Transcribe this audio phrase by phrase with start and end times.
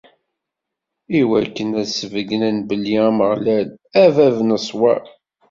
[1.21, 3.67] Iwakken ad d-sbeyynen belli Ameɣlal,
[4.03, 5.03] a bab n ṣṣwab.